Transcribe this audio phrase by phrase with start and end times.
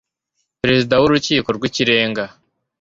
[0.61, 2.23] perezida wu rukiko rwikirenga